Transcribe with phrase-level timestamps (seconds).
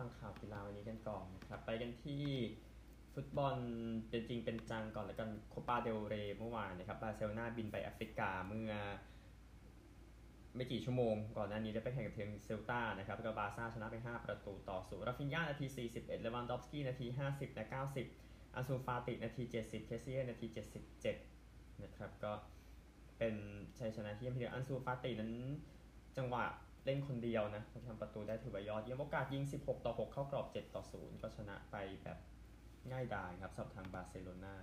[0.00, 2.24] ฟังข่าวกีฬาวันนี้กันก่อนนะครับ ไปกันที่
[3.14, 3.56] ฟุตบอล
[4.08, 8.72] เป็นจริงเป็นจังก่อนแล้วกันโคปาเดลเรย์เมื่อวานนะครับบาร์เซโลนาบินไปแอฟริกาเมื่อ
[10.56, 17.66] ไม่กี่ชั่วโมง ก่อนหน้านี้ได้ไปแข่งกับทีมเซวตานะครับก็บาซ่าชนะไป 5 ประตูต่อศูนย์ราฟินยานาที 41เลวันดอฟสกี้นาที 50และ
[18.10, 20.46] 90อันซูฟาตินาที 70 เคสซิเอนาที
[21.14, 22.32] 77 นะครับ ก็
[23.18, 23.34] เป็น
[23.78, 25.32] ชัยชนะที่เยี่ยมทีเดียวอันซูฟาตินั้น
[26.18, 26.44] จังหวะ
[26.84, 32.18] เล่นคนเดียวนะทำประตูได้ถือว่ายอดเยี่ยมโอกาสยิง 16 ต่อ 6 เข้ากรอบ 7 ต่อ 0 ก็ชนะไปแบบ
[32.90, 34.54] ง่ายดายครับสำหรับทางบาร์เซโลนา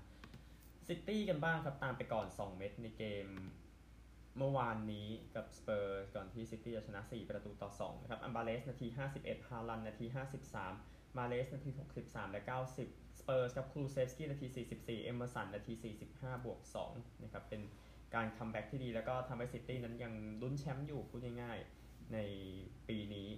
[0.87, 3.27] ซิตี้กันบ้างครับ ตามไปก่อน 2 เม็ดในเกม
[4.37, 8.87] เมื่อวานนี้กับสเปอร์ก่อนที่ซิตี้จะชนะ 4 ประตูต่อ2นะครับอัลวาเรซนาที
[9.19, 10.05] 51 ฮาลันด์นาที
[10.61, 11.69] 53 มาห์เรซนาที
[12.01, 12.41] 63 และ
[12.79, 15.73] 90 สเปอร์กับคูลูเซฟสกี้นาที 44 เอเมอร์สันนาที
[16.09, 16.59] 45 บวก
[16.91, 17.61] 2นะครับเป็น
[18.15, 22.17] การ comeback ที่ดีแล้วก็ทำให้ซิตี้นั้นยังลุ้นแชมป์อยู่พูดง่ายๆ ใน
[22.87, 23.29] ปีนี้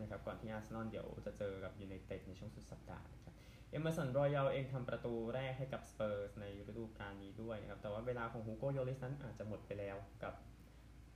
[0.00, 3.34] นะครับก่อนที่อาร์เซนอลเดี๋ยวจะเจอกับยูไนเต็ดในช่วงสุดสัปดาห์นะครับ
[3.70, 10.34] เอเมอร์สันรอยัลเองทำประตูแรกให้กับสเปอร์ในฤดูกาลนี้ด้วยนะครับแต่ว่าเวลาของฮูโกโยริสนั้นอาจจะหมดไปแล้วกับ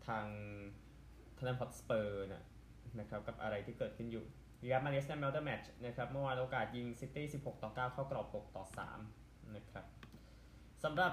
[0.07, 0.27] ทาง
[1.39, 2.45] ท็อตแนมฮอตสเปอร์นะ
[2.99, 4.25] นะครับกับอะไรที่เกิดขึ้นอยู่
[4.61, 8.65] ริยาดมาห์เรซใน Man of the Match นะครับเมื่อวานโอกาสยิงซิตี้ 16 ต่อ 9 เข้ากรอบ 6 ต่อ
[9.09, 9.85] 3 นะครับ
[10.85, 11.13] สำหรับ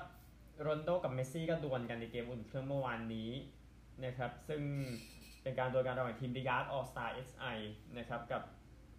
[0.61, 3.31] โรนัลโดกับเมสซี่ก็ดวลกันในเกมอุ่นเครื่องเมื่อวานนี้
[4.05, 4.61] นะครับซึ่ง
[5.47, 7.45] เป็นการดวลกันระหว่างทีมดิยาร์ดออสตาเอสไอ
[7.97, 8.41] นะครับกับ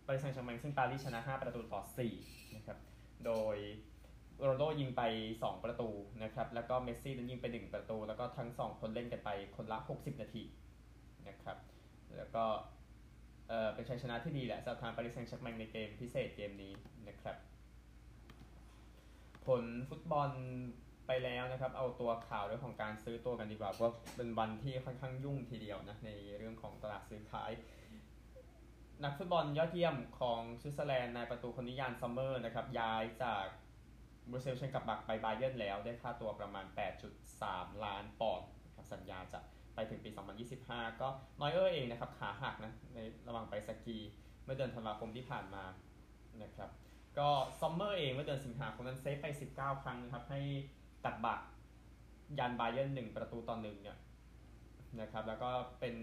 [0.07, 1.83] ปารีสแซงต์แชร์แมงซึ่งปารีสชนะ 5 ประตูต่อ
[2.19, 2.79] 4นะครับ
[3.27, 3.57] โดย
[4.39, 5.03] โรนัลโดยิงไป
[5.35, 5.89] 2 ประตู
[6.23, 10.43] นะครับแล้วก็เมสซี่นั้นยิงไป 1 ประตู แล้วก็ทั้ง 2 คนเล่นกันไปคนละ 60 นาที
[11.29, 11.57] นะครับ
[12.17, 12.45] แล้วก็
[13.49, 16.73] เออเป็นชัยชนะที่ดีแหละสำหรับทางปารีสแซงต์แชร์แมงในเกมพิเศษเกมนี้
[17.09, 17.37] นะครับ
[19.47, 20.31] ผลฟุตบอล
[21.09, 27.51] ไปแล้วนะครับ เอาตัวข่าวเรื่องของการซื้อตัวกันดีกว่าเพราะเป็นวันที่ค่อนข้างยุ่งทีเดียวนะในเรื่องของตลาดซื้อขาย
[29.05, 33.45] นักฟุตบอลยอดเยี่ยมของสวิตเซอร์แลนด์นายประตูคนนี้ยานซอมเมอร์นะครับย้ายจาก
[34.31, 36.65] โบรุสเซียมึนเชนกลัดบัคไปบาเยิร์นแล้วได้ค่าตัวประมาณ
[37.25, 39.41] 8.3 ล้านปอนด์ครับสัญญาจะ
[39.75, 40.11] ไปถึงปี
[40.55, 41.09] 2025 ก็
[41.41, 43.99] นอยเออร์เองนะครับขาหักนะในระหว่างไปสกี
[44.45, 45.65] เมื่อเดือนธันวาคมที่ผ่านมา
[46.43, 46.71] นะครับ
[47.19, 47.29] ก็
[47.61, 50.41] ซอมเมอร์เองเมื่อเดือนสิงหาคมนั้นเซฟไป 19 ครั้งนะครับให้
[51.05, 51.41] กลัดบัค
[52.39, 53.99] ยันบาเยิร์นหนึ่งประตูต่อหนึ่งเนี่ย
[55.01, 55.51] นะครับแล้วก็
[55.81, 55.95] เป็น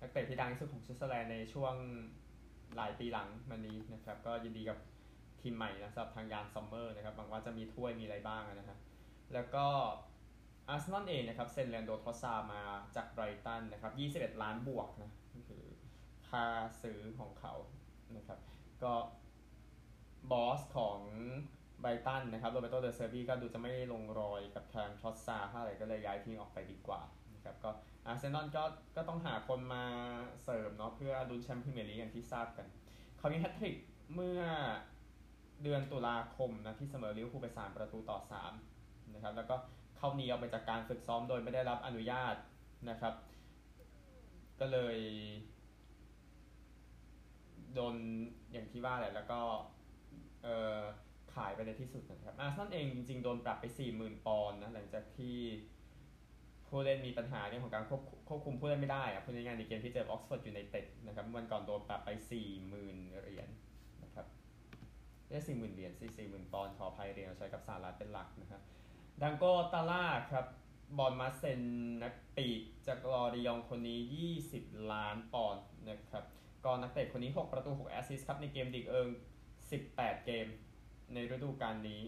[0.00, 1.74] นักเตะที่ดังที่สุดของสวิตเซอร์แลนด์ในช่วง
[2.76, 4.78] หลายปีหลังมานี้นะครับก็ยินดีกับ
[5.40, 8.78] ทีมใหม่นะสำหรับทางยานซอมเมอร์นะครับหวังว่าจะมีถ้วยมีอะไรบ้างนะครับ
[9.34, 9.66] แล้วก็
[10.68, 12.62] อาร์เซนอลเองนะครับเซ็นเลอันโดรทรอสซาร์มา
[12.96, 13.92] จากไบรตันนะครับ
[14.34, 15.10] 21 ล้านบวกนะ
[15.48, 15.64] คือ
[16.28, 16.44] ค่า
[16.82, 17.54] ซื้อของเขา
[18.16, 18.38] นะครับ
[18.82, 18.92] ก็
[20.30, 20.98] บอสของ
[21.84, 27.00] ไบตันนะครับโรเบโตเดอเซอร์บีก็ดูจะไม่ลงรอยกับทางทอสซาเท่าไหร่ก็เลยย้ายทีมออกไปดีกว่า
[27.34, 27.70] นะครับก็
[28.06, 28.64] อาร์เซนอลก็
[28.96, 29.84] ก็ต้องหาคนมา
[30.44, 32.66] เสริมเนาะเพื่อลุ้นแชมป์พรีเมียร์ลีกอย่างที่ทราบกัน
[33.18, 33.74] เขามีแฮตทริก
[34.14, 34.40] เมื่อ
[35.62, 38.18] เดือนตุลาคมนะที่เสมอลิเวอร์พูลไป 3 ประตูต่อ
[38.66, 39.56] 3นะครับแล้วก็
[39.96, 42.34] เข้าหนีออกไปจากการฝึกซ้อมโดยไม่ได้รับอนุญาต
[42.90, 43.14] นะครับ
[44.60, 44.96] ก็เลย
[47.74, 47.94] โดน
[48.52, 49.40] อย่างที่ว่าแหละแล้วก็
[50.42, 50.78] เออ
[51.34, 53.64] ขายไปในที่สุดนะครับอาร์เซนอลเองจริงๆ โดนปรับไป
[53.94, 55.36] 40,000 ปอนด์นะหลังจากที่
[56.68, 62.10] ผู้เล่นมีปัญหาเรื่องของการควบควบคุมผู้เล่นไม่ได้อะพูดง่ายๆในเกมที่เจอออกซฟอร์ดอยู่ในเต็ดนะครับวันก่อนโดนปรับไป
[62.60, 63.48] 40,000 เหรียญ
[64.02, 64.26] นะครับ
[65.30, 65.92] ได้40,000เหรียญ
[66.22, 68.62] 40,000ปอนด์ขออภัยเหรียญใช้กับสหรัฐเป็นหลักนะครับ
[69.22, 70.46] ดังโกวัตตาราครับ
[70.98, 74.00] บอร์นมัธเซ็นปีกจากลอริยองต์คนนี้
[74.44, 76.24] 20 ล้านปอนด์นะครับ
[76.64, 79.08] ก็นักเตะคนนี้ 6 ประตู 6 แอสซิสต์ครับ ในเกมลีกเอิง
[79.66, 79.96] 18
[80.26, 80.46] เกม
[81.12, 82.02] ในฤดูกาลนี้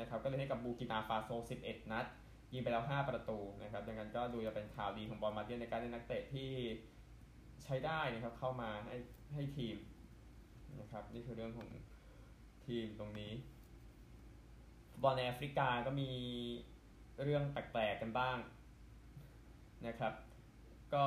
[0.00, 1.30] นะครับก็เลยให้กับบูร์กินาฟาโซ
[1.62, 2.06] 11 นัด
[2.52, 6.50] ยิงไปแล้ว 5 ประตูนะครับดังนั้นก็ดูจะเป็นข่าวดีของบอร์นมัธเองในการเล่นนักเตะที่
[7.62, 8.96] ใช้ได้นะครับเข้ามาให้
[9.34, 9.76] ให้ทีม
[10.80, 11.68] นะครับนี่คือเรื่องของ
[12.66, 13.32] ทีมตรงนี้
[15.02, 16.10] บอลในแอฟริกาก็มี
[17.22, 18.38] เรื่องแปลกๆกันบ้าง
[19.86, 20.12] นะครับ
[20.94, 21.04] ก็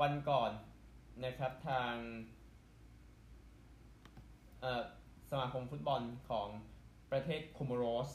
[0.00, 0.50] วันก่อน
[1.24, 1.94] นะครับทาง
[4.60, 4.82] เอ่อ
[5.32, 6.48] สมาคมฟุตบอลของ
[7.12, 8.10] ประเทศโคโมโรส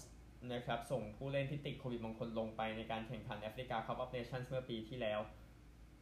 [0.53, 5.19] นะครับส่งผู้เล่นที่ติดโควิดบางคนลงไปในการแข่งขันแอฟริกาคัพออฟเนชั่นเมื่อปีที่แล้ว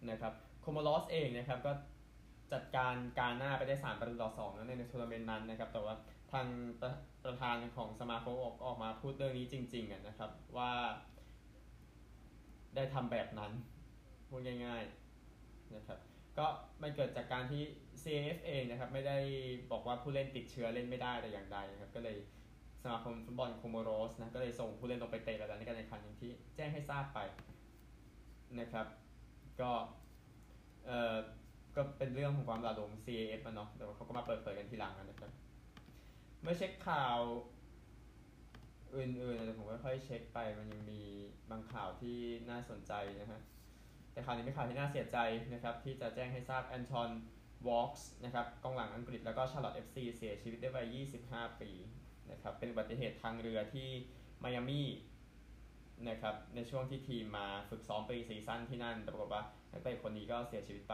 [0.09, 1.71] นะครับโคโมโรสเองนะครับก็
[2.53, 5.95] จัดการการหน้าไปได้ 3 ประตูต่อ2ในในทัวร์นาเมนต์นั้นนะครับแต่ว่า
[6.31, 6.47] ทาง
[6.81, 6.91] ประ
[7.23, 10.71] ประธานของสมาคมออกออกมาพูดเรื่องนี้จริงๆนะครับว่า
[12.75, 13.51] ได้ทำแบบนั้น
[14.27, 14.83] พูดง่าย
[15.29, 15.99] ๆนะครับ
[16.37, 16.47] ก็
[16.81, 17.63] มันเกิดจากการที่
[18.01, 19.17] CAF เองนะครับไม่ได้
[19.71, 22.17] บอกว่าผู้เล่นติดเชื้อเล่นไม่ได้แต่อย่างใดนะครับก็เลย
[22.83, 27.19] สมาคมฟุตบอลโคโมโรสนะก็เลยส่งผู้เล่นลงไปเตะแล้วในการแข่งขันอย่างที่แจ้งให้ทราบไป
[28.59, 28.87] นะครับ
[29.61, 29.71] ก็
[30.85, 31.15] เอ่อ
[31.75, 35.31] ก็เป็นเรื่องของความระดม CAF อะเนาะแต่ว่าเขาก็มาเปิดเผยกันทีหลังนะครับ
[36.41, 37.17] เมื่อเช็คข่าว
[38.95, 41.01] อื่นๆแต่ผมก็ค่อยเช็คไปมันยังมี
[41.49, 42.17] บางข่าวที่
[42.49, 43.41] น่าสนใจนะฮะ
[44.15, 45.17] แต่ข่าวนี้เป็นข่าวที่น่าเสียใจ
[45.53, 47.09] นะครับที่จะแจ้งให้ทราบแอนทอน
[47.67, 50.95] วอล์กส์นะครับกองหลังอังกฤษแล้วก็ชาร์ลอตเอฟซีเสียชีวิตได้วัย
[51.27, 51.71] 25 ปี
[52.31, 53.89] นะครับเป็นอุบัติเหตุทางเรือที่
[54.39, 54.87] ไมอามี่
[56.09, 60.93] นะครับในช่วงที่ทีมมาฝึกซ้อม pre-season ที่นั่น แต่ปรากฏว่านักเตะคนนี้ก็เสียชีวิตไป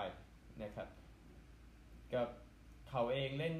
[0.63, 0.87] นะครับ
[2.13, 2.27] กับ
[2.89, 3.55] เขาเองเล่น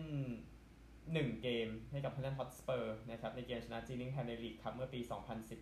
[0.70, 5.00] 1 เกมให้กับท็อตแนมฮอตสเปอร์นะครับในเกมชนะจิลลิงแฮมในลีกคัพเมื่อปี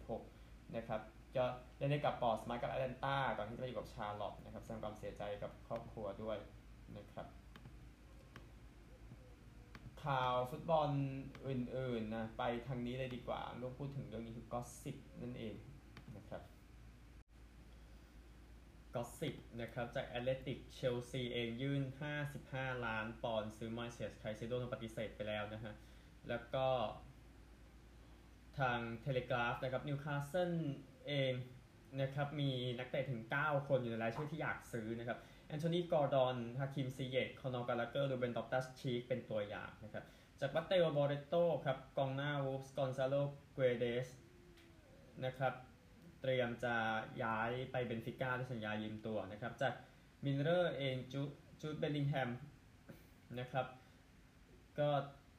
[0.07, 1.01] 2016 นะครับ
[1.37, 1.45] ก็
[1.77, 6.37] เล่นได้กับพอร์ตสมัธกับแอตแลนตาก่อนที่จะไปอยู่กับชาร์ลอตนะครับแสดงความเสียใจกับครอบครัวด้วย
[6.97, 7.27] นะครับ
[10.03, 10.89] ข่าวฟุตบอล
[11.47, 15.55] อื่นๆนะไปทางนี้เลยดีกว่าเราพูดถึงเรื่องนี้คือ gossip นั่นเอง
[16.17, 16.41] นะครับ
[18.95, 21.83] gossip นะครับ จากแอตเลติกเชลซีเองยื่น
[22.33, 25.73] 55 ล้านปอนด์ซื้อมอยเซสไคเซโดโดนปฏิเสธไปแล้วนะฮะ
[26.29, 26.67] แล้วก็
[28.59, 30.51] ทางเทเลกราฟนะครับนิวคาสเซิล
[31.09, 31.33] เอง
[32.01, 40.03] นะครับมีนักเตะถึง 9 คนอยู่ในรายชื่อที่อยากซื้อนะครับแอนโทนีกอร์ดอนฮาคิมซีเยกคอนอร์กัลลาเกอร์รูเบนลอฟตัสชีกเป็นตัวอย่างนะครับ
[40.39, 41.35] จากมัตเตโอโมเรตโต
[41.65, 43.15] ครับกองหน้าวูฟส์กอนซาโล
[43.53, 44.07] เกเดส
[45.25, 45.53] นะครับ
[46.21, 46.75] เตรียมจะ
[47.23, 49.73] ย้ายไปเบนฟิก้าด้วยสัญญายืมตัวนะครับจาก
[50.25, 51.21] มิเรอร์เองจู
[51.61, 52.29] จูดเบลลิงแฮม
[53.39, 53.67] นะครับ
[54.79, 54.89] ก็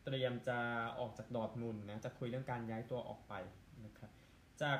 [0.05, 0.58] เตรียมจะ
[0.99, 3.34] ออกจากดอร์ทมุนด์นะจะคุยเรื่องการย้ายตัวออกไป
[3.84, 4.11] นะครับ
[4.62, 4.78] จาก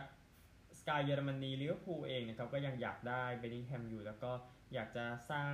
[0.81, 4.31] สกายเยอรมนีลิเวอร์พูลเองนะครับก็ยังอยากได้เบลลิงแฮมอยู่ แล้วก็
[4.75, 5.53] อยากจะสร้าง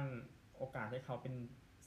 [0.58, 1.34] โอกาสให้เขาเป็น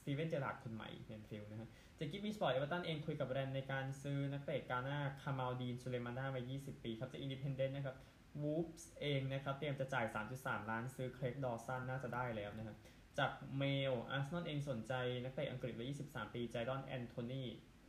[0.06, 7.96] ตีเวนเจอราร์ดคนใหม่แอนฟิลด์นะฮะจากกิฟมีสปอร์ตเอเวอร์ตันเองคุยกับแรนส์ในการซื้อนักเตะกาหน้าคามาลดีนซูเลมาน่ามา20 ปีครับจากอินดิเพนเดนต์นะครับ
[8.42, 10.06] วูฟส์เองนะครับเตรียมจะจ่าย
[10.38, 12.76] 3.3 ล้านซื้อเครกดอสันน่าจะได้แล้วนะครับ
[13.18, 14.92] จากเมลอาร์เซนอลเองสนใจ
[15.24, 17.44] นักเตะอังกฤษวัย23 ปีไจดอนแอนโทนี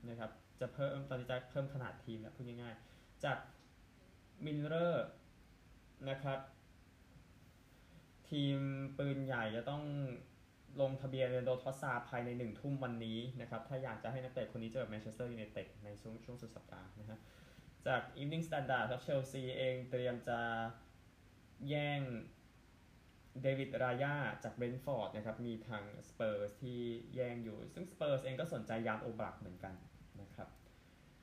[0.10, 3.38] นะครับจะเพิ่มตอนนี้จะเพิ่มขนาดทีมแล้วพูดง่ายๆจาก
[4.46, 5.06] มิเรอร์
[6.10, 6.40] นะครับ
[8.30, 8.58] ทีม
[8.98, 9.84] ปืนใหญ่จะต้อง
[10.82, 17.20] ลงทะเบียนเลอันโดรทรอสซาร์ภายในหนึ่งทุ่มวันนี้นะครับ ถ้าอยากจะให้นักเตะคนนี้เจอแมนเชสเตอร์ยูไนเต็ดในช่วงช่วงสุดสัปดาห์นะฮะ
[17.88, 20.40] จาก Evening Standard ครับเชลซีเองเตรียมจะ
[21.70, 22.02] แย่ง
[23.42, 26.80] เดวิดรายาจากเบรนฟอร์ดนะครับ มีทางสเปอร์สที่
[27.16, 29.74] แย่งอยู่ ซึ่งสเปอร์สเองก็สนใจยานโอบลักเหมือนกัน
[30.22, 30.50] นะครับ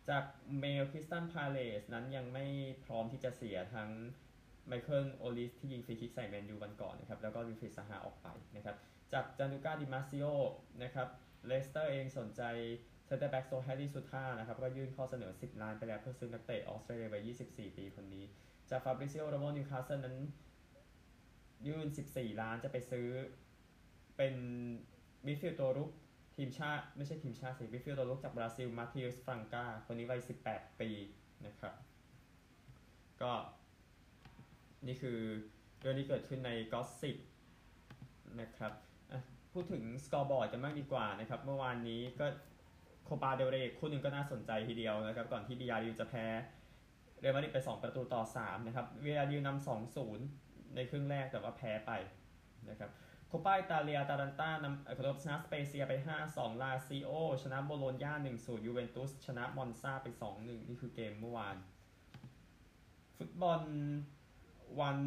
[0.08, 0.24] จาก
[0.58, 2.46] เมลคริสตัลพาเลซนั้นยังไม่
[2.84, 3.90] พร้อมที่จะเสียทั้ง
[4.68, 8.76] ไมเคิลโอลิสที่ยิงฟรีคิกใส่แมนยูวันก่อนนะครับแล้วก็วิลฟรีดซาฮาออกไปนะครับ
[9.12, 10.26] จากจานลูก้าดิมาร์ซิโอ
[10.82, 11.08] นะครับ
[11.46, 12.42] เลสเตอร์เองสนใจ
[13.06, 18.24] เซนเตอร์แบ็กโซแฮร์รี่ซูท่านะครับก็ยื่นข้อเสนอ 10 ล้านไปแล้วเพื่อซื้อนักเตะออสเตรเลียวัย24 ปีคนนี้
[18.70, 20.16] จากฟาบริซิโอโรโมนิวคาสเซิลนั้น
[21.66, 23.08] ยื่น 14 ล้านจะไปซื้อ
[24.16, 24.34] เป็น
[25.26, 25.90] มิดฟิลด์ตัวรุก
[26.36, 30.90] ทีมชาติ ไม่ใช่ทีมชาติสิมิดฟิลด์ตัวรุกจากบราซิลมาเตอุสฟรังซาคนนี้วัย 18 ปี
[31.46, 31.74] นะครับ
[33.22, 33.32] ก็
[34.86, 35.18] นี่คือ
[35.80, 37.16] เรื่องที่เกิดขึ้นใน gossip
[38.40, 38.72] นะครับ
[39.52, 42.26] พูดถึง scoreboard กันบ้างดีกว่านะครับเมื่อวานนี้ก็
[43.04, 46.26] โคปาเดลเรคู่หนึ่งก็น่าสนใจทีเดียวนะครับก่อนที่บียาร์เรอัลจะแพ้
[47.20, 49.66] เรอัลมาดริดไป 2 ประตูต่อ 3 นะครับบียาร์เรอัลนำ
[50.16, 51.92] 2-0ในครึ่งแรกแต่ว่าแพ้ไป
[52.70, 52.90] นะครับ
[53.26, 55.92] โคปาอิตาเลียอตาลันต้านำขอโทษชนะสเปเซียไป
[56.28, 57.10] 5-2 ลาซิโอ
[57.42, 60.06] ชนะโบโลญญา1-0 ยูเวนตุส ชนะมอนซาไป
[60.36, 61.56] 2-1 นี่คือเกมเมื่อวาน
[63.16, 63.60] ฟุตบอล
[64.80, 64.98] วัน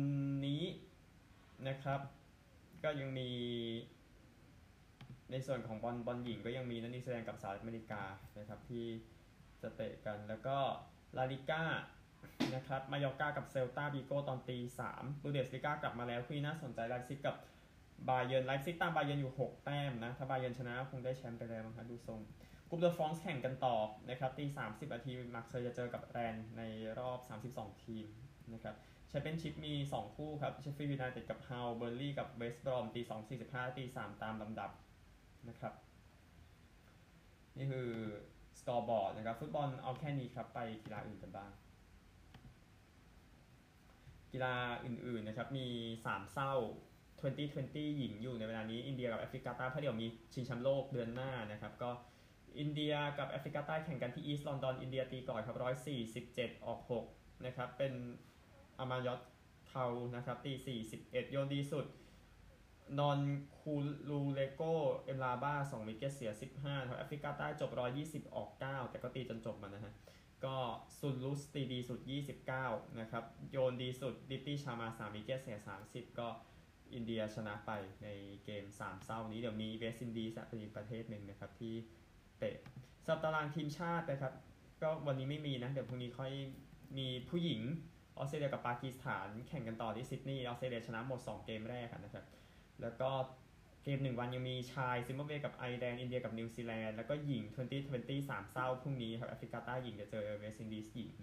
[0.46, 0.64] นี้
[1.68, 2.00] นะครับ
[2.84, 3.30] ก็ยังมี
[5.32, 8.04] ในส่วนของบอลบอลหญิงก็ยังมีนันนิวซีแลนด์กับสหรัฐอเมริกา
[8.40, 8.86] นะครับที่
[9.62, 10.58] จะเตะกันแล้วก็
[11.18, 11.64] ลาลิก้า
[12.56, 17.36] นะครับมายอร์กากับเซลตาบีโกตอนตีสามบุนเดสลีกากลับมาแล้วคุยน่าสนใจไลป์ซิกกับ
[18.10, 22.20] บาเยิร์นไลป์ซิกตามบาเยิร์นอยู่ 6 แต้มนะ ถ้าบาเยิร์นชนะคงได้แชมป์ไปแล้วมั้งคะดูทรง
[22.70, 23.76] กุ๊ปเดอฟรองซ์แข่งกันต่อ
[24.10, 26.62] นะครับตี30นาทีมาร์เซย์จะเจอกับแรนส์ใน
[27.00, 27.20] รอบ
[27.52, 28.06] 32 ทีม
[28.54, 28.76] นะครับ
[29.12, 34.72] แชมเปี้ยนชิพมี 2 คู่ครับเชฟฟิลด์ยูไนเต็ดกับฮัลล์เบิร์นลีย์กับเวสต์บรอมตี2 45ตี3ตามลำดับ
[35.50, 35.74] นะครับ
[37.58, 37.90] นี่คือ
[38.60, 41.52] scoreboard นะครับ ฟุตบอลเอาแค่นี้ครับ ไปกีฬาอื่นกันบ้าง
[44.32, 45.68] กีฬาอื่นๆนะครับ มี
[46.06, 46.54] 3 เส้า
[47.22, 51.92] 2020 หญิงอยู่ในเวลานี้ อินเดียกับแอฟริกาใต้เพราะเดี๋ยวมีชิงแชมป์โลกเดือนหน้านะครับ ก็
[52.60, 55.58] อินเดียกับแอฟริกาใต้แข่งกันที่อีสต์ลอนดอนอินเดียตีก่อนครับ
[56.10, 56.80] 147 ออก
[57.14, 57.94] 6 นะครับ เป็น
[58.82, 59.22] อามายอต
[59.68, 59.86] เทา
[60.16, 61.86] นะครับตี41โยนดีสุด
[63.00, 63.20] นอน
[63.60, 63.74] คู
[64.10, 64.62] ลูเลโก
[65.06, 67.72] เอมลาบ้า2วิกเกตเสีย15ครับแอฟริกาใต้จบ
[68.04, 69.94] 120ออก9แต่ก็ตีจนจบมานะฮะ
[70.46, 70.56] ก็
[71.00, 72.00] ซุนลุสตีดีสุด
[72.50, 75.58] 29 นะครับ โยนดีสุดดิตตี้ชามา3วิกเกตเสีย
[75.88, 76.28] 30 ก็
[76.94, 77.72] อินเดียชนะไป
[78.04, 78.08] ใน
[78.46, 81.74] เกมสามเศร้านี้ เดี๋ยวมีเวสตินดีสเป็นอีกประเทศหนึ่งนะครับที่
[82.40, 82.56] เตะ
[83.06, 84.34] สับตารางทีมชาตินะครับ
[84.82, 86.32] ก็วันนี้ไม่มีนะ เดี๋ยวพรุ่งนี้ค่อย
[86.98, 87.62] มีผู้หญิง
[88.18, 92.26] ออสเตรเลียกับปากีสถานแข่งกันต่อที่ซิดนีย์ออสเตรเลียชนะหมด 2 เกมแรกนะครับ
[92.82, 93.10] แล้วก็
[93.84, 97.44] เกมหนึ่งวันยังมีชายซิมบับเวกับไอร์แลนด์อินเดียกับนิวซีแลนด์แล้วก็หญิง
[97.86, 101.14] 2020 สามเส้าพรุ่งนี้ครับแอฟริกาใต้หญิงจะเจอเวสต์อินดีสหญิง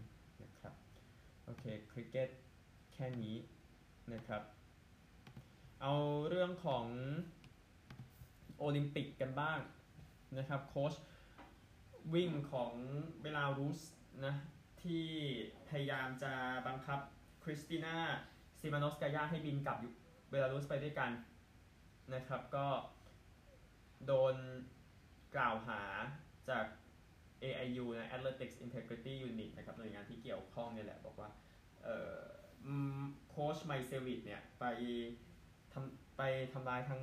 [0.42, 0.75] นะครับ
[1.45, 2.28] โอเคคริกเก็ต
[2.92, 3.37] แค่นี้
[4.12, 4.42] นะครับ
[5.83, 5.95] เอา
[6.28, 6.87] เรื่องของ
[8.59, 9.59] โอลิมปิกกันบ้าง
[10.38, 10.95] นะครับโค้ช
[12.14, 12.73] วิ่งของ
[13.23, 13.80] เวลารูส
[14.26, 14.35] นะ
[14.85, 15.05] ที่
[15.69, 16.33] พยายามจะ
[16.67, 17.01] บังคับ
[17.45, 17.97] คริสติน่า
[18.61, 19.79] ซิมานอสกายาให้บินกลับ
[20.31, 21.11] เบลารุสไปด้วยกัน
[22.15, 22.67] นะครับก็
[24.07, 24.35] โดน
[25.37, 25.81] กล่าวหา
[26.51, 26.65] จาก
[27.43, 31.29] AIU นะ Athletics Integrity Unit นะครับหน่วยงานที่เกี่ยวข้องเนี่ยแหละบอกว่า
[33.31, 34.65] โค้ชไมเซวิดเนี่ยไป
[35.73, 37.03] ทำไปทำลายทั้ง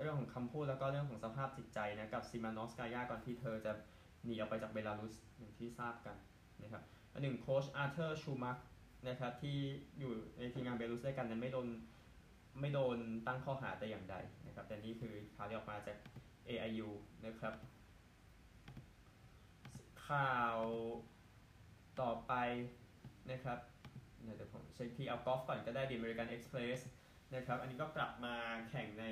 [0.00, 3.72] เรื่องของคำพูดแล้วก็เรื่องของสภาพจิตใจนะกับซิมานอสกายาก่อนที่เธอจะ
[4.24, 6.16] หนีออกไปจากเบลารุสอย่างที่ทราบกัน
[6.62, 6.82] นะครับ
[7.22, 8.56] หนึ่งโค้ชอาร์เธอร์ชูมัก
[9.08, 9.56] นะครับที่
[9.98, 11.68] อยู่ในทีมงานเบลุสด้วยกันนั้นไม่โดน
[12.60, 14.16] ไม่โดนตั้งข้อหาแต่อย่างใด
[14.46, 15.96] นะครับแต่นี่คือข่าวที่ออกมาจาก
[16.48, 16.88] AIU
[17.26, 17.54] นะครับ
[20.08, 20.58] ข่าว
[22.00, 22.32] ต่อไป
[23.30, 23.58] นะครับ
[24.22, 26.80] เดี๋ยวผมเช็คที่เอากอล์ฟก่อนก็ได้ดิอเมริกันเอ็กซ์เพรส
[27.34, 28.34] นะครับอันนี้ก็กลับมา
[28.70, 29.06] แข่งใน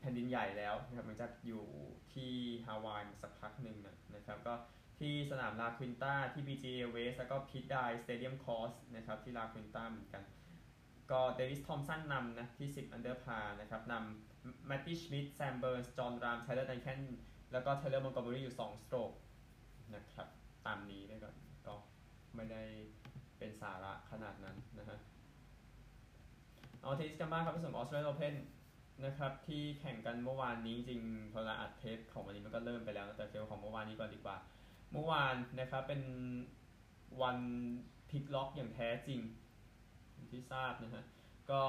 [0.00, 1.64] แผ่นดินใหญ่แล้วนะครับหลังจากอยู่
[2.14, 2.32] ที่
[2.66, 3.76] ฮาวายสักพักหนึ่ง
[4.14, 4.54] นะครับก็
[4.98, 10.24] ที่สนามลาควินต้าที่ PGA West แล้วก็พีทดาย Stadium Course นะครับที่ลาควินต้าเหมือนกัน
[11.10, 17.00] ก็เดวิสทอมป์สันนำนะที่ 10 under par นะครับนำแมตตี้ชมิดแซมเบิร์นส์ จอห์นรามไทเลอร์ดันแคน
[17.52, 19.12] แล้วก็เทย์เลอร์มอนต์โกเมอรีอยู่ 2 stroke
[19.94, 20.28] นะครับ
[20.66, 21.34] ตามนี้ได้ก่อน
[21.66, 21.74] ก็
[22.34, 22.62] ไม่ได้
[23.38, 24.98] เป็นสาระขนาดนั้นนะฮะ
[26.82, 28.34] เอาเทนนิสกันบ้างครับในส่วนของออสเตรเลียโอเพน
[29.04, 31.00] นะครับที่แข่งกันเมื่อวานนี้จริง
[31.32, 34.36] พอเราอัดเทปของวันนี้มันก็เริ่มไปแล้วแต่เทปของเมื่อวานนี้ก่อนดีกว่า
[34.92, 36.02] เมื่อวานนะครับเป็น
[37.22, 37.38] วัน
[38.10, 39.20] พลิกล็อกอย่างแท้จริง
[40.30, 41.04] ที่ทราบนะฮะ
[41.50, 41.62] ก็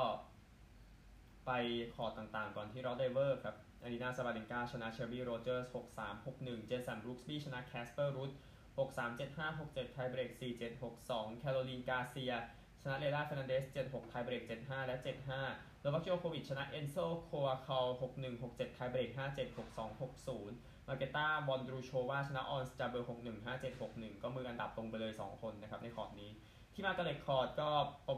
[1.45, 1.51] ไป
[1.95, 8.31] คอร์ตต่างๆ ก่อนที่ร็อดเลเวอร์ครับอารีนาซาบาเลนกาชนะเชลบี้โรเจอร์ส6-3 6-1เจสันบรูคสบี้ชนะแคสเปอร์รูท
[8.77, 12.33] 6-3 7-5 6-7ไทเบรก4-7 6-2แคโรลีนกาเซีย
[12.81, 14.97] ชนะเลย์ลาเฟอร์นานเดซ7-6ไทเบรก7-5และ
[15.39, 16.95] 7-5โนวัคโจโควิชชนะเอนโซกูอา
[17.25, 17.85] โก
[18.17, 26.29] 6-1 6-7ไทเบรก5-7 6-2 6-0 มาร์เคตาวอนดรูโชวาชนะออนสจาเบอร์6-1 5-7 6-1ก็มืออันดับตกไปเลย2คนนะครับในคอร์ตนี้
[26.73, 27.69] ที่มาร์กาเรตคอร์ตก็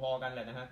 [0.02, 0.68] พอๆกันแหละนะฮะ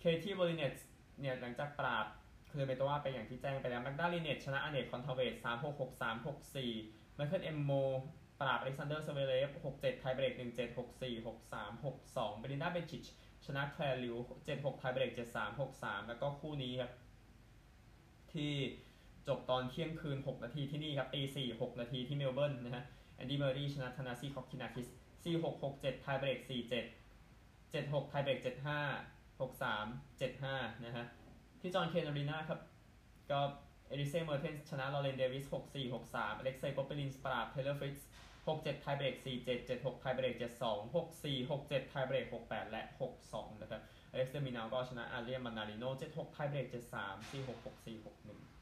[0.00, 0.72] เคที่บริเนต
[1.20, 2.06] เนี่ยหลังจากปราบ
[2.50, 6.26] คือเมโตว่าไปอย่างที่แจ้งไปแล้วแมกดาลิเนตชนะอเนกคอนเทเวตส3-6 6-3
[6.66, 7.72] 6-4ไมเคิลเอมโม
[8.40, 9.48] ปราบอเล็กซานเดอร์เซเวเลฟ
[9.78, 13.04] 6-7ไทเบรก1-7 6-4 6-3 6-2เบรินดาเบนชิช
[13.46, 16.92] ชนะแคลร์ลิว7-6ไทเบรก7-3 6-3แล้วก็คู่นี้ครับ
[18.32, 18.52] ที่
[19.30, 22.84] จบตอนเที่ยงคืน 6 นาทีที่นี่ครับตี4 6นาทีที่เมลเบิร์นนะฮะ
[23.16, 24.88] แอนดี้เมอรี่ชนะธนาซีคอกคินาคิส
[25.24, 26.38] 4-6 6-7ไทเบรก
[27.08, 31.06] 4-7 7-6ไทเบรก7-5 6-3 7-5นะฮะ
[31.60, 32.60] ที่จอห์นเคนอารีนาครับ
[33.30, 33.40] ก็
[33.88, 38.08] เอลิเซ่เมอร์เทนส์ชนะลอเรนเดวิส6-4 6-3อเล็กเซย์โปพีรินปราบเทเลอร์ฟริตส์
[38.48, 42.82] 6-7ไทเบรก4-7 7-6ไทเบรก7-2 6-4 6-7ไทเบรก6-8และ
[43.22, 48.59] 6-2นะครับอเล็กซ์เดอมินอร์ก็ชนะอาเดรียนมานนาริโน7-6ไทเบรก7-3 4-6 6-4 6-1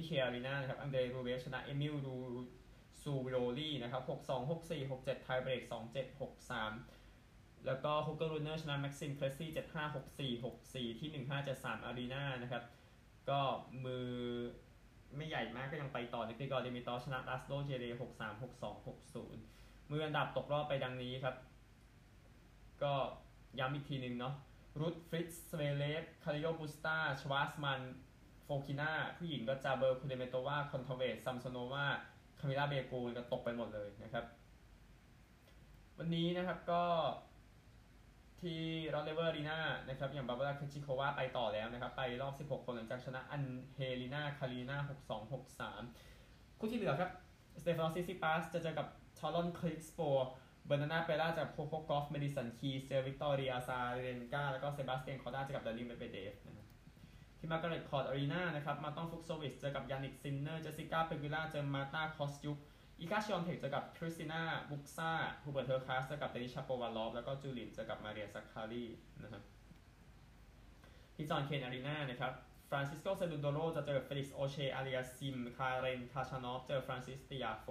[0.00, 2.16] ที่เคียอารีนานะครับอังเดรรูเบลฟนะเอมิลรู
[3.02, 6.20] ซูโรลี่นะครับ6-2 6-4 6-7ไทเบรก2-7
[6.78, 10.42] 6-3แล้วก็ฮุกเกอร์รูเนอร์ชนะแม็กซิมเคลซี่7-5 6-4
[10.94, 11.10] 6-4ที่
[11.48, 12.64] 1-5-7-3อารีนานะครับ
[13.30, 13.40] ก็
[13.84, 14.08] มือ
[15.16, 18.74] ไม่ใหญ่มากก็ยังไปต่อในกริกอร์เดมิตอชนะลาสโดเจเร6-3 6-2
[19.26, 21.36] 6-0มืออันดับตกรอบไปดังนี้ครับ
[22.82, 22.94] ก็
[23.58, 24.34] ย้ำอีกทีหนึ่งเนาะ
[24.80, 27.80] รูทฟริตส์สเวเลฟคาริโอบุสตาชวาสมัน
[28.50, 31.86] ฟกิน่าผู้หญิงก็จาเบอร์คูเดเมโตวาคอนโทเวสซัมโซโนวา
[32.40, 34.24] คามิลาเบกูก็ตกไปหมดเลยนะครับ
[35.98, 36.82] วันนี้นะครับก็
[38.40, 38.60] ที่
[38.94, 44.76] รอดเลเวอร์ลีนานะครับ อย่างบาบาร่าคชิโควาไปต่อแล้วนะครับ ไปรอบ 16 คนหลังจากชนะอันเฮลินาคารีนา
[45.08, 45.32] 6-2
[45.90, 47.10] 6-3 คู่ที่เหลือครับ
[47.62, 48.86] สเตฟานอสซิซิปัสจะเจอกับ
[49.18, 50.00] ชาร์ลอนคลิกสโป
[50.66, 56.59] เบอร์นาน่าเปล่าจากโพโพกอฟเมดิสันคีเซลวิกตอเรียซาเรนกาแล้วก็เซบาสเตียนคอร์ด้าจอกับดาริมเบเบเดฟนะ
[57.40, 62.58] ที่มาร์เร็ตคอร์ตอารีนานะครับมาร์ตอนฟุกโซวิชเจอกับยานิกซินเนอร์เจสสิก้าเปกูล่าเจอมาร์ตาคอสยุก
[63.00, 65.10] อีกาชวีออนเทคเจอกับคริสติน่าบุกซ่า
[65.42, 68.84] ฮูเบิร์ตเฮอร์คาชเจอกับเดนิสชาโปวาลอฟแล้วก็จูลินเจอกับมาเรียซักคารี
[69.22, 69.42] นะครับ
[71.14, 72.32] ที่จอห์นเคนอารีนานะครับ
[72.68, 77.66] ฟรานซิสโกเซรุนโดโลจะเจอเฟลิกซ์โอเชอาริอาซิม คาเรน คาชานอฟ เจอฟรานซิสติยาโฟ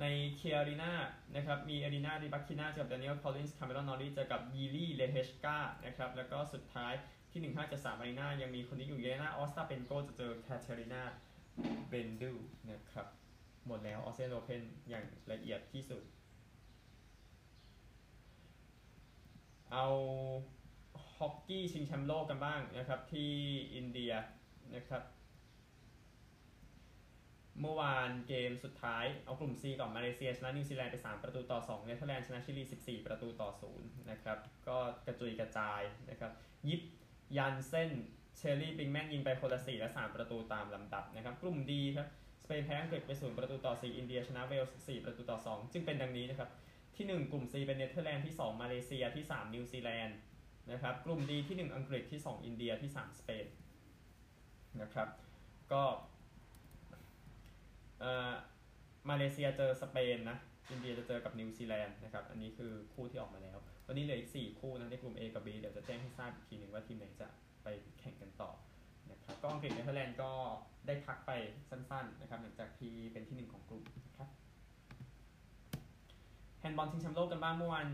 [0.00, 0.04] ใน
[0.36, 0.92] เคียอารีนา
[1.34, 6.92] นะครับ มีเอเลนาริบัคคินาเจอกับ Daniel Collins Cameron Norrie เจอกับยีลี่ เลเฮชกานะครับ แล้วก็สุดท้าย
[7.30, 11.02] ที่1573อารีนายังมีคนนี้อยู่เยเลนาออสตาเปนโกจะเจอแคทเธอรีนา
[11.88, 12.32] เบนดู
[12.70, 13.06] นะครับ
[13.66, 16.02] หมดแล้วออสเตรเลียโอเพนอย่างละเอียดที่สุด
[19.72, 19.86] เอา
[21.16, 23.32] ฮอกกี้ชิงแชมป์โลกกันบ้างนะครับที่
[23.74, 24.12] อินเดีย
[24.74, 25.02] นะครับ
[27.60, 36.32] เมื่อวานเกมสุดท้ายเอากลุ่ม C ก่อนมาเลเซียชนะนิวซีแลนด์ไป 3 ประตูต่อ2เนเธอร์แลนด์ชนะชิลี 14 ประตูต่อ 0 นะครับ ก็กระจุยกระจายนะครับ
[37.36, 37.90] ยันเส้น
[38.36, 42.08] เธียร์รี่บริงก์แมนยิงไปคนละ4และ 3 ประตูตามลำดับนะครับ กลุ่ม D ครับ
[42.42, 46.50] สเปนแพ้อังกฤษไป0ประตูต่อ 4 อินเดียชนะเวลส์4ประตูต่อ 2 จึงเป็นดังนี้นะครับ
[46.96, 50.16] ที่ 1 กลุ่ม C เป็นเนเธอร์แลนด์ที่ 2 มาเลเซียที่ 3 นิวซีแลนด์
[50.70, 53.46] นะครับ กลุ่ม D ที่ 1 อังกฤษที่ 2 อินเดียที่ 3 สเปน
[54.82, 55.08] นะครับ
[55.72, 55.82] ก็
[59.10, 60.38] มาเลเซียเจอสเปนนะ
[60.70, 67.28] อินเดียจะเจอกับนิวซีแลนด์นะครับ อันนี้คือคู่ที่ออกมาแล้วตอนนี้เหลืออีก 4 คู่นะในกลุ่ม A กับ B เดี๋ยวจะแจ้งให้ทราบอีกทีหนึ่งว่าทีมไหนจะ
[67.62, 68.50] ไปแข่งกันต่อ
[69.10, 70.30] นะครับก็อังกฤษเนเธอร์แลนด์ก็
[70.86, 71.30] ได้พักไป
[71.70, 74.28] สั้นๆนะครับหลังจากที่เป็นที่1ของกลุ่มนะครับ
[76.58, 77.88] แฮนด์บอลชิงแชมป์โลกกันบ้างเมื่อวาน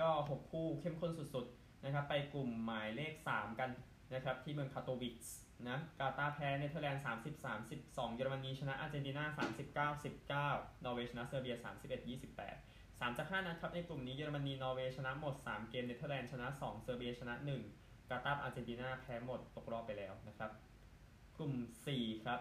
[0.00, 3.70] ก็ 6 คู่เข้มข้นสุดๆนะครับไปกลุ่มหมายเลข 3 กัน
[4.14, 5.22] นะครับที่เมืองคาโตวิช
[5.68, 10.04] นะกาตาร์แพ้เนเธอร์แลนด์30 32 เยอรมนีชนะอาร์เจนตินา39
[10.44, 12.08] 19 นอร์เวย์ชนะเซอร์เบีย 31
[12.50, 17.34] 28 3จาก5นัดครับในกลุ่มนี้เยอรมนีนอร์เวย์ชนะหมด 3 เกมเนเธอร์แลนด์ชนะ 2 เซอร์เบียชนะ
[17.72, 20.50] 1 กาตาร์อาร์เจนตินาแพ้หมดตกรอบไปแล้วนะครับ
[21.36, 21.54] กลุ่ม
[21.90, 22.40] 4 ครับ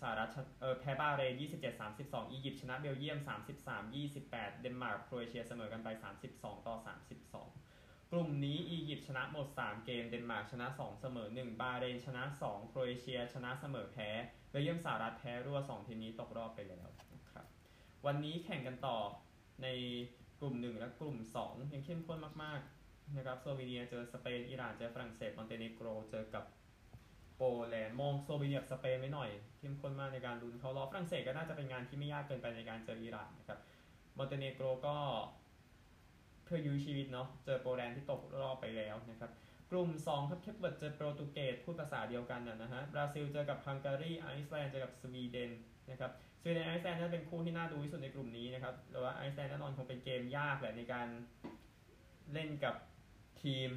[0.00, 3.18] สหรัฐเออแพ้บาห์เรน27 32 อียิปต์ชนะเบลเยียม
[3.58, 5.88] 33 28 เดนมาร์กโครเอเชียเสมอกันไป
[6.28, 6.76] 32 ต่อ
[7.40, 7.71] 32
[8.14, 14.08] กลุ่มนี้อียิปต์ชนะหมด 3 เกม เดนมาร์กชนะ 2 เสมอ 1 บาห์เรนชนะ 2 โครเอเชีย ชนะเสมอแพ้
[14.50, 17.46] เบลเยียมสหรัฐแพ้รั่ว 2 ทีมนี้ตกรอบไปแล้วนะครับ
[18.06, 18.98] วันนี้แข่งกันต่อ
[19.62, 19.68] ใน
[20.40, 26.44] กลุ่ม 1 และกลุ่ม 2 ยังเข้มข้นมากๆนะครับสโลวีเนียเจอสเปนอิหร่านเจอฝรั่งเศสมอนเตเนโกรเจอกับ
[27.36, 33.60] โปแลนด์มองสโลวีเนียสเปนไว้หน่อยเข้มข้นมากในการลุ้นเข้ารอบฝรั่งเศสก็น่าจะเป็นงานที่ไม่ยากเกินไปในการเจออิหร่านนะครับ
[34.18, 34.96] มอนเตเนโกรก็
[36.52, 39.30] เพื่อยื้อชีวิตเนาะเจอโปแลนด์ที่ตกรอบไปแล้วนะครับ
[39.70, 45.50] กลุ่ม2ครับเคปเวิร์ดเจอโปรตุเกสพูดภาษาเดียวกันนะฮะบราซิลเจอกับฮังการีไอซ์แลนด์เจอกับสวีเดน
[45.90, 51.08] นะครับสวีเดนไอซ์แลนด์น่าเป็นคู่ที่น่าดูที่สุดในกลุ่มนี้นะครับแต่ว่าไอซ์แลนด์แน่นอนคงเป็นเกมยากแหละในการ
[52.32, 52.74] เล่นกับ
[53.42, 53.68] ทีม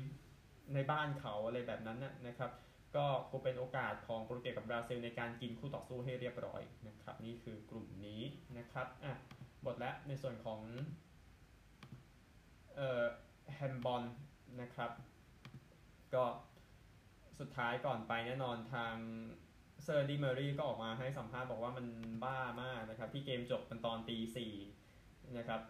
[0.74, 2.52] ในบ้านเขาอะไรแบบนั้นนะครับ
[2.96, 8.22] ก็คงเป็นโอกาสของโปรตุเกสกับบราซิลในการกินคู่ต่อสู้ให้เรียบร้อยนะครับนี่คือกลุ่มนี้
[8.58, 9.14] นะครับอะ
[9.64, 10.60] หมดแล้วในส่วนของ
[12.76, 13.04] เอ่อ
[13.54, 14.04] แฮนด์บอล
[14.62, 14.92] นะครับ
[16.14, 16.24] ก็
[17.40, 18.96] สุดท้ายก่อนไปแน่นอนทาง
[19.84, 21.86] เซอร์แอนดี้เมอร์เร่ก็ออกมาให้สัมภาษณ์บอกว่ามัน
[22.24, 24.54] บ้ามากนะครับ ที่เกมจบมันตอนตีสี่
[25.38, 25.62] นะครับ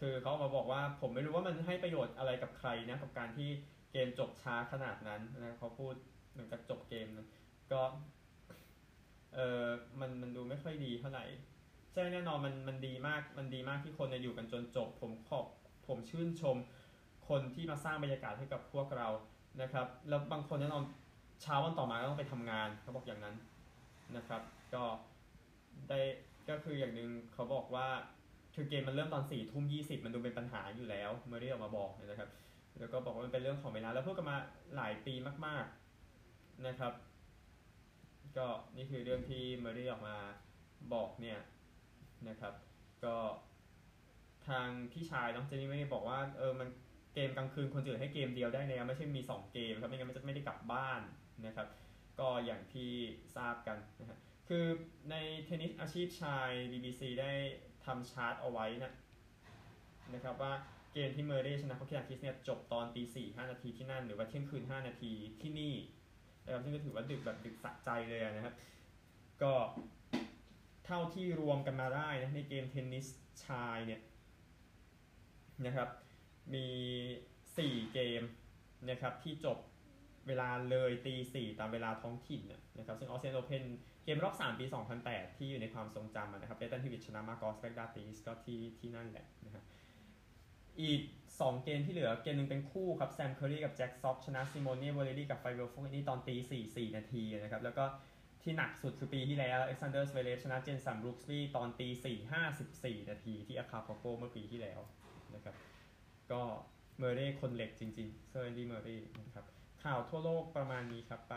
[0.00, 3.48] คือเขามาบอกว่าผมไม่รู้ว่ามันให้ประโยชน์อะไรกับใครนะกับการที่
[3.92, 5.94] เกมจบช้าขนาดนั้นนะเขาพูด
[6.30, 7.28] เหมือนกับจบเกมนะ
[7.72, 7.80] ก็
[9.34, 9.64] เออ
[10.00, 11.24] มันมันดูไม่ค่อยดีเท่าไหร่
[11.92, 15.46] ใช่แน่นอนมันมันดีมากมันดีมากที่คนเนี่ยอยู่กันจนจบ ผมขอบ
[15.86, 16.56] ผมชื่นชม
[17.28, 19.08] คนที่มาสร้างบรรยากาศให้กับพวกเรา
[19.62, 20.84] นะครับ แล้วบางคนแน่นอน
[21.42, 23.36] เช้าวันต่อมาก็ต้องไปทำงานเขาบอกอย่างนั้น
[24.16, 24.42] นะครับ
[24.74, 24.82] ก็
[25.88, 26.00] ได้
[26.48, 27.86] ก็คืออย่างหนึ่งเขาบอกว่า
[28.54, 32.30] คือเกมมันเริ่มตอนสี่ทุ่มยี่สิบมันดูเป็นปัญหาอยู่แล้วเมื่อที่ออกมาบอกนะครับ
[32.78, 34.36] แล้วก็บอกว่ามันเป็นเรื่องของเวลาแล้วพูดกันมา
[34.76, 35.14] หลายปี
[35.46, 35.64] มาก
[36.14, 36.92] ๆนะครับ
[38.36, 40.16] ก็นี่คือเรื่องที่เมอรี่ออกมา
[40.94, 41.38] บอกเนี่ย
[42.28, 42.54] นะครับ
[43.04, 43.16] ก็
[44.48, 46.68] ทางพี่ชายน้องเจนี่ไม่ได้บอกว่าเออมัน
[47.14, 51.00] เกมกลางคืนคนจะให้เกมเดียวได้แล้วไม่ใช่มี 2 เกมครับไม่งั้นมันจะไม่ได้กลับบ้าน
[51.46, 51.68] นะครับ
[52.18, 52.90] ก็อย่างที่
[53.36, 54.64] ทราบกันนะฮะคือ
[55.10, 57.32] ในเทนนิสอาชีพชาย BBC ได้
[57.84, 58.92] ทำชาร์ตเอาไว้นะ
[60.14, 60.52] นะครับว่า
[60.92, 65.74] เกมที่เมอร์เรย์ชนะเขาคิอาคิสเนี่ยจบตอนตีสี่ห้านาทีที่นั่น หรือว่าเที่ยงคืนห้านาทีที่นี่
[66.44, 68.54] นะครับซึ่งก็ถือว่าดึกแบบดึกสะใจเลยนะครับ
[69.42, 69.52] ก็
[70.86, 73.06] เท่าที่รวมกันมาได้นะในเกมเทนนิส
[73.46, 74.00] ชายเนี่ย
[75.66, 75.88] นะครับ
[76.54, 76.66] มี
[77.30, 78.22] 4 เกม
[78.90, 79.58] นะครับที่จบ
[80.28, 82.42] เวลาเลยตีสี่ตามเวลาท้องถิ่น
[82.78, 83.64] นะครับซึ่งออสเตรเลียโอเพน
[84.04, 84.64] เกมรอบ 3 ปี
[85.02, 89.64] 2008 ที่อยู่ในความทรงจำนะครับเลย์ตันฮิววิตต์ชนะมาร์กอสแบกดาติสก็ที่ที่นั่นแหละนะครับ
[90.80, 91.00] อีก
[91.32, 97.84] 2 เกมที่เหลือเกมหนึ่งเป็นคู่ครับแซมเคอรี่กับแจ็คซ็อกชนะซิโมเน่โบเลลี่กับฟาบิโอฟอนญินี่ตอนตีสี่สี่นาทีนะครับแล้วก็
[98.42, 104.80] ที่หนักสุดคือปีที่แล้วอเล็กซานเดอร์ซเวเรฟชนะเจนสันบรูคส์บีตอนตีสี่ห้าสิบสี่นาทีที่อาคาปุลโกเมื่อปีที่แล้ว
[105.34, 105.56] นะครับ
[106.32, 106.42] ก็
[106.98, 109.44] เมอร์เร่คนเหล็กจริงๆเซอร์แอนดี้เมอร์เร่นะครับ
[109.84, 111.34] ข่าวทั่วโลกประมาณนี้ครับ ไป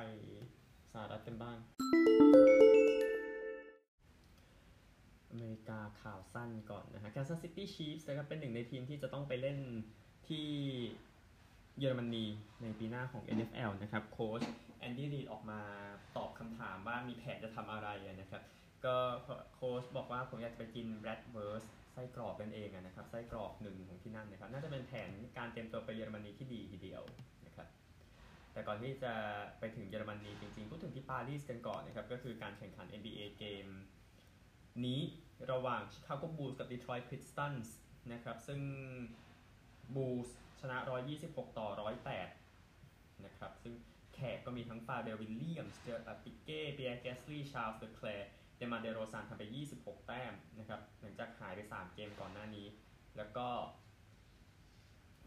[0.92, 1.58] สหรัฐกันบ้าง
[5.30, 9.58] อเมริกาข่าวสั้นก่อนนะฮะ Kansas City Chiefs นะครับเป็นหนึ่งในทีมที่จะต้องไปเล่น
[10.28, 10.48] ที่
[11.80, 12.26] เยอรมนี
[12.62, 14.42] ในปีหน้าของ NFL นะครับ โค้ช
[14.80, 15.60] แอนดี้รีดออกมา
[16.18, 17.90] ตอบคำถามว่ามีแผนจะทำอะไร
[18.22, 18.44] นะครับ
[18.86, 18.96] ก็
[19.54, 27.02] โค้ชบอกว่าผมอยากจะไปกินแรดเวิร์สไส้กรอกกันเองนะครับไส้กรอกหนึ่งของที่นั่นนะครับ น่าจะเป็นแผนการเตรียมตัวไปเยอรมนีที่ดีทีเดียว
[27.46, 27.68] นะครับ
[28.54, 29.14] แต่ก่อนที่จะ
[29.60, 33.68] ไปถึงเยอรมนีจริงๆพูดถึงที่ปารีสกันก่อนนะครับก็คือการแข่งขัน NBA เกม
[34.86, 35.02] นี้
[35.52, 37.68] ระหว่าง Chicago Bulls กับ Detroit Pistons
[38.14, 38.60] นะครับซึ่ง
[39.96, 40.30] Bulls
[40.62, 40.78] ชนะ
[41.18, 41.68] 126 ต่อ
[42.48, 43.74] 108 นะครับ ซึ่ง
[44.14, 49.44] แขกก็มีทั้งฟาเรลวิลเลียมส์เจอราร์ดปิเก้ปิแอร์แกสลีย์ชาร์ลส์เลอแคลร์ เดอมาร์เดโรซานทำไป
[49.76, 52.68] 26 แต้มนะครับหลังจากหายไป 3 เกมก่อนหน้านี้
[53.18, 53.48] แล้วก็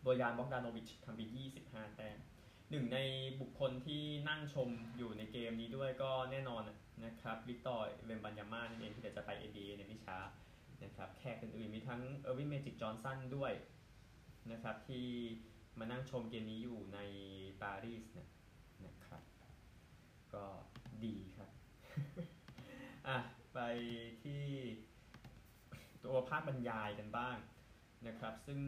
[0.03, 1.21] โบยานบ็อกดานโนวิชทำไป
[1.59, 2.17] 25 แต้ม
[2.71, 2.99] หนึ่งใน
[3.41, 6.63] บุคคลที่นั่งชมอยู่ในเกมนี้ด้วยก็แน่นอน
[7.05, 10.19] นะครับวิกตอร์เวมบันยามานั่นเองที่เดี๋ยวจะไป NBA ในไม่ช้า
[10.85, 13.53] นะครับแขกอื่นๆมีทั้งเออร์วินเมจิกจอห์นสันด้วย
[14.53, 15.07] นะครับที่
[15.79, 16.99] มานั่งชมเกมนี้อยู่ใน
[17.63, 18.29] ปารีสนะ
[18.87, 19.23] นะครับ
[20.35, 20.45] ก็
[21.05, 21.51] ดีครับ
[23.09, 23.19] อะ
[23.55, 23.59] ไป
[24.23, 24.43] ที่
[26.05, 27.37] ตัวภาคบรรยายกันบ้าง
[28.07, 28.61] นะครับ ซึ่ง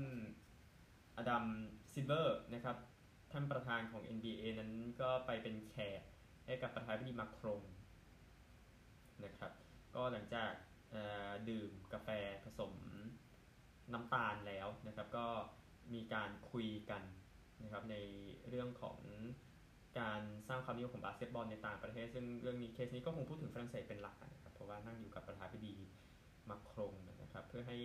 [1.16, 1.44] อดัม
[1.92, 2.76] ซิลเวอร์นะครับ
[3.32, 6.02] ท่านประธานของ NBA นั้นก็ไปเป็นแขก
[6.46, 7.62] ให้กับประธานาธิบดีมาครง
[9.24, 9.52] นะครับ
[9.94, 10.52] ก็หลังจาก
[11.48, 12.08] ดื่มกาแฟ
[12.44, 12.74] ผสม
[13.92, 15.26] น้ำตาลแล้วนะครับ ก็
[15.94, 17.02] มีการคุยกัน
[17.62, 17.96] นะครับใน
[18.48, 18.98] เรื่องของ
[19.98, 25.76] การสร้างความนิยมของบาสเกตบอลในต่างประเทศ ซึ่งเรื่องนี้เคสนี้ก็คงพูดถึงฝรั่งเศสเป็นหลักนะครับเพราะว่านั่งอยู่กับประธานาธิบดี
[26.50, 27.78] มาครงนะครับเพื่อให้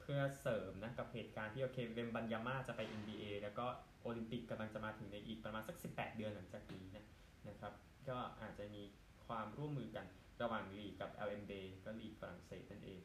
[0.00, 3.66] เพื่อเสริมนะกับเหตุการณ์ที่โอเคเวมบันยาม่าจะไป NBA แล้วก็
[4.02, 7.04] โอลิมปิกกำลังจะมาถึงในอีกประมาณสัก 18 เดือนหลังจากนี้นะ
[7.48, 7.72] นะครับ
[8.08, 8.82] ก็อาจจะมี
[9.26, 10.06] ความร่วมมือกัน
[10.42, 11.52] ระหว่างลีกกับ LNB
[11.84, 13.00] ก็ลีกฝรั่งเศสนั่นเอง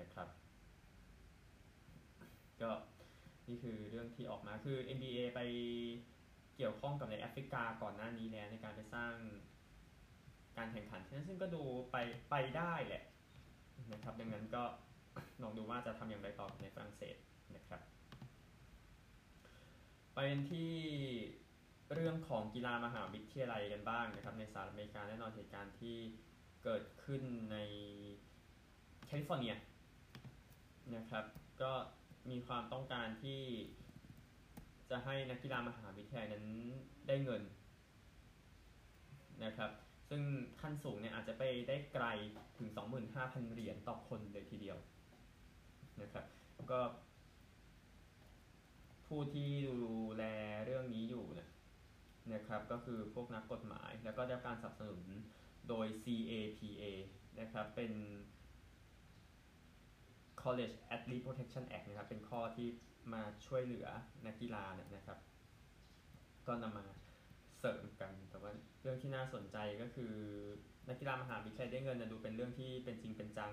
[0.00, 0.28] นะครับ
[2.62, 2.70] ก็
[3.48, 5.40] นี่คือเรื่องที่ออกมาคือ NBA ไป
[6.56, 9.12] เกี่ยวข้องกับในแอฟริกาก่อนหน้านี้แล้วในการไปสร้าง
[10.58, 11.62] การแข่งขันที่นั้นซึ่งก็ดู
[11.92, 11.96] ไป
[12.30, 13.02] ไปได้แหละ
[13.92, 14.62] นะครับดังนั้นก็
[15.42, 17.16] ลองดูว่าจะทำอย่างไรต่อในฝรั่งเศส
[17.56, 17.80] นะครับ
[20.12, 20.72] ไปเป็นที่
[21.94, 25.96] เรื่องของกีฬามหาวิทยาลัยกันบ้างนะครับ ในสหรัฐอเมริกาแน่นอนเหตุการณ์ที่
[26.64, 27.58] เกิดขึ้นใน
[29.06, 29.54] แคลิฟอร์เนีย
[30.96, 31.24] นะครับ
[31.62, 31.72] ก็
[32.30, 33.40] มีความต้องการที่
[34.90, 36.46] จะให้นักกีฬามหาวิทยาลัยนั้น
[37.08, 37.42] ได้เงิน
[39.44, 39.70] นะครับ
[40.08, 40.22] ซึ่ง
[40.60, 42.06] ขั้นสูงเนี่ยอาจจะไปได้ไกล
[42.58, 42.68] ถึง
[43.10, 44.78] 25,000 เหรียญต่อคนเลยทีเดียว
[46.00, 46.24] นะครับ
[46.72, 46.80] ก็
[49.06, 50.24] ผู้ที่ดูแล
[50.64, 51.48] เรื่องนี้อยู่นะ
[52.34, 55.04] นะครับ ก็คือพวกนักกฎหมาย แล้วก็ได้การสนับสนุน
[55.68, 56.82] โดย CAPA
[57.40, 57.92] นะครับ เป็น
[60.44, 62.68] College Athlete Protection Act นะครับ เป็นข้อที่
[63.12, 63.86] มาช่วยเหลือ
[64.26, 65.18] นักกีฬาเนี่ยนะครับ
[66.46, 66.84] ก็นำมา
[67.58, 68.50] เสริมกัน แต่ว่า
[68.82, 70.12] เรื่องที่น่าสนใจก็คือ
[70.88, 73.52] นักกีฬามหาวิทยาลัยได้เงินนะดูเป็นเรื่องที่เป็นจริงเป็นจัง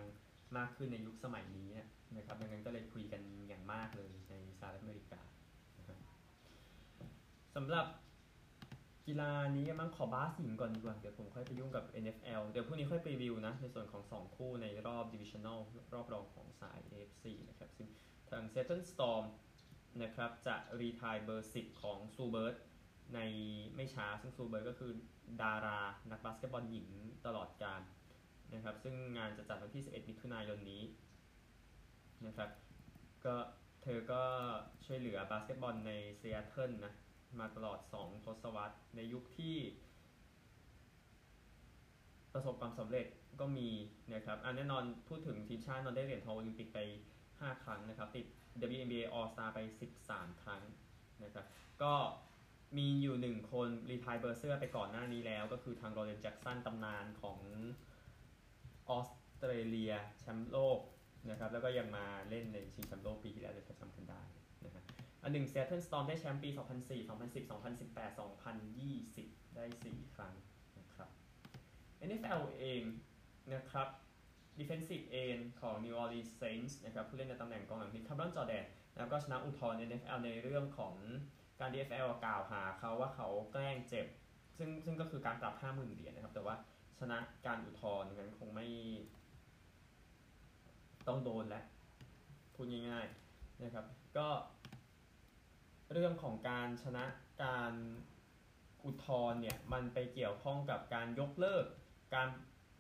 [0.58, 1.70] มากขึ้นในยุคสมัยนี้
[2.18, 5.22] นะครับดังนั้นก็เลยคุยกันอย่างมากเลยในสหรัฐอเมริกา
[7.56, 7.86] สำหรับ
[9.08, 15.60] กีฬานี้มั่งขอบาสหญิงก่อนดีกว่า เดี๋ยวผมค่อยไปยุ่งกับ NFL เดี๋ยวพรุ่งนี้ค่อยไปรีวิวนะ ในส่วนของ 2 คู่ในรอบ Divisional
[15.94, 17.88] รอบรองของสาย AFC นะครับ ซึ่ง
[18.30, 19.26] ทาง Seattle Storm
[20.04, 22.56] นะครับ จะ retire เบอร์ 10 ของซูเบิร์ด
[23.16, 23.20] ใน
[23.76, 24.92] ไม่ช้า ซึ่งซูเบิร์ดก็คือ
[25.42, 26.90] ดารา นักบาสเกตบอลหญิง
[27.26, 27.82] ตลอดการ
[28.54, 30.84] นะครับ ซึ่งงานจะจัดวันที่ 11 มิถุนายนนี้
[32.26, 32.50] นะครับ
[33.26, 33.36] ก็
[33.84, 34.24] เธอก็
[34.86, 36.94] ช่วยเหลือบาสเกตบอลในซีแอตเทิลนะ
[37.40, 39.58] มาตลอด 2 ทศวรรษ ในยุคที่
[42.34, 43.06] ประสบความสำเร็จ
[43.40, 43.70] ก็มี
[44.14, 46.80] นะครับอันแน่นอนพูดถึงทีมชาตินอนได้เหรียญทองโอลิมปิกไป
[47.22, 48.26] 5 ครั้งนะครับ ติด
[48.76, 49.60] WNBA All Star ไป
[50.02, 50.62] 13 ครั้ง
[51.24, 51.46] นะครับ
[51.84, 51.94] ก็
[52.78, 57.40] มีอยู่หนึ่งคน retire เบอร์เสื้อไปก่อนหน้านี้แล้ว ก็คือทางลอเรนแจ็กสันตำนานของ
[58.90, 60.80] ออสเตรเลียแชมป์โลก
[61.30, 64.22] นะครับแล้วก็ยังมาเล่นในชิงแชมป์โลกปีที่แล้วถ้าจำกันได้
[64.66, 64.84] นะฮะ
[65.24, 68.18] อันหนึ่งเซ a เทิลสตอมได้แชมป์ปี 2004 2010 2018
[68.70, 70.34] 2020 ได้ 4 ครั้ง
[70.80, 71.10] นะครับ
[72.08, 72.82] NFL เอง
[73.54, 73.88] นะครับ
[74.60, 78.66] Defensive End ของ New Orleans Saints นะครับผู้เล่นในตำแหน่งกองหลังที่คาเมรอนจอร์แดน
[78.98, 80.96] แล้วก็ชนะอุทธรณ์ NFL ในเรื่องของ
[81.60, 84.08] การ NFL กล่าวหาเขาว่าเขาแกล้งเจ็บ
[84.58, 86.56] ซึ่งซึ่งก็คือการปรับ 50,000เหรียญนะครับ แต่ว่า
[87.00, 88.68] ชนะการอุทธรณ์งั้นคงไม่
[91.08, 91.64] ต้องโดนแล้ว
[92.56, 93.86] พูดง่ายๆนะครับ
[94.18, 94.28] ก็
[95.94, 97.06] เรื่องของการชนะ
[97.44, 97.74] การ
[98.86, 101.66] อุทธรณ์เนี่ยมันไปเกี่ยวข้องกับการยกเลิก
[102.16, 102.28] การ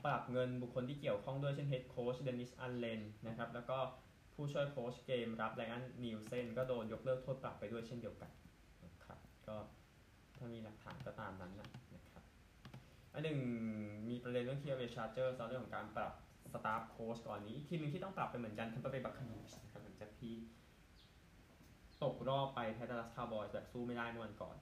[0.05, 3.77] ปรับเงินบุคคลที่เกี่ยวข้องด้วยเช่นเฮดโค้ชเดนนิสอัลเลนนะครับแล้วก็
[4.33, 8.31] ผู้ช่วยโค้ชเกมรับไรอันนีลเซนก็โดนยกเลิกโทษปรับไปด้วยเช่นเดียวกัน
[8.85, 9.55] นะครับก็
[10.37, 12.23] ถ้ามีหลักฐานก็ตามนั้นนะนะครับ
[13.13, 13.39] อันหนึ่ง
[14.09, 16.13] มีประเด็นเรื่องที่แอลเอชาร์เจอร์เรื่องของการปรับ
[16.53, 20.33] สตาฟโค้ชก่อนนี้อีกทีมหนึ่งที่ต้องปรับไปเหมือนกันแทมปาเบย์บัคคาเนียร์สนะครับหลังจากที่
[22.03, 24.57] ตกรอบไปแพ้ดัลลัสคาวบอยส์แบบสู้ไม่ได้เมื่อวันก่อน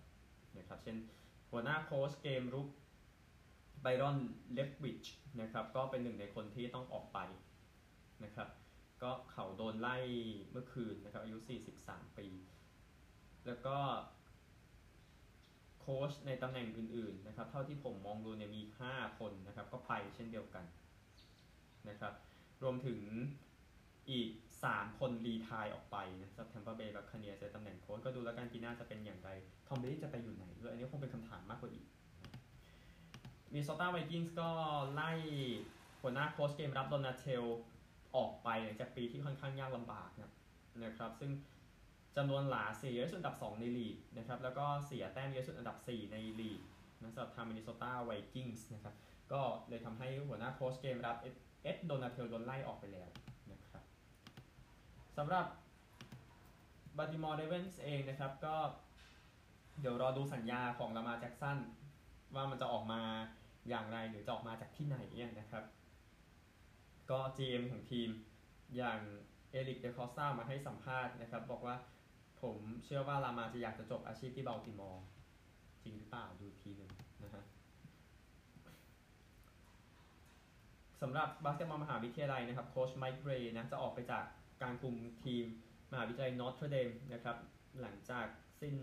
[0.57, 0.97] นะครับเช่น
[1.51, 2.67] หัวหน้าโค้ชเกมรุก
[3.81, 4.17] ไบรอน
[4.53, 5.03] เลฟต์วิช
[5.41, 7.19] นะครับก็เป็นหนึ่งในคนที่ต้องออกไป
[8.23, 8.49] นะครับ
[9.01, 9.97] ก็เขาโดนไล่
[10.51, 11.37] เมื่อคืนนะครับอายุ
[11.77, 12.27] 43 ปี
[13.45, 13.77] แล้วก็
[15.79, 20.65] โค้ชในตำแหน่งอื่นๆนะครับเท่าที่ผมมองดูเนี่ยมี 5 คนนะครับก็ไปเช่นเดียวกัน
[21.89, 22.13] นะครับ
[22.63, 22.99] รวมถึง
[24.11, 24.29] อีก
[24.63, 29.29] 3 คน retire ออกไปนะครับแทมปาเบย์บัคคาเนียร์สในตำแหน่งโค้ชก็ดูแล้วกันปีหน้าจะเป็นอย่างไร
[29.67, 31.85] ทอมเบรดี้จะไปอยู่ไหนด้วยอันนี้คงเป็นคำถามมากกว่าอีก
[33.53, 34.49] มินนิโซตาไวกิ้งส์ก็
[34.93, 35.11] ไล่
[36.01, 37.43] หัวหน้าโค้ชเกมรับโดนาเทล
[38.15, 40.31] ออกไปหลังจากปีที่ค่อนข้างยากลำบากนะ
[40.83, 41.31] นะครับซึ่ง
[42.17, 46.61] จำนวนหลาเสียเยอะสุดอันดับ 2 ในลีกนะครับแล้วก็เสียแต้มเยอะสุดอันดับ 4 ในลีก
[47.01, 48.95] นะสำหรับทางมินนิโซตาไวกิ้งส์นะครับ
[49.31, 51.17] ก็เลยทำให้หัวหน้าโค้ชเกมรับ
[51.63, 53.09] เอ็ดโดนาเทลโดนไล่ออกไปแล้ว
[55.17, 55.45] สำหรับ
[56.97, 58.55] บัลติมอร์เรเวนส์เองนะครับก็
[59.81, 61.57] เดี๋ยวรอดูสัญญาของลามาร์แจ็กสัน
[62.35, 63.01] ว่ามันจะออกมา
[63.69, 65.63] อย่างไรหรือจะออกมาจากที่ไหนเนี่ยนะครับ
[67.11, 68.09] ก็ GM ของทีม
[68.77, 68.99] อย่าง
[69.51, 71.75] เอริกเดคอสตามาให้สัมภาษณ์นะครับ บอกว่า
[72.41, 75.03] ผมเชื่อว่าลามาร์จะอยากจะจบอาชีพที่บัลติมอร์
[75.83, 76.91] จริงหรือเปล่าดูทีหนึ่ง
[77.23, 77.43] นะฮะ
[81.01, 84.23] สำหรับบาสเกตบอลมหาวิทยาลัยนะครับโค้ชไมค์เบรย์นะจะออกไปจาก
[84.61, 85.45] การคุมทีม
[85.91, 87.37] มหาวิทยาลัยนอเทรอเดมนะครับ
[87.81, 88.27] หลังจาก
[88.61, 88.75] สิ้น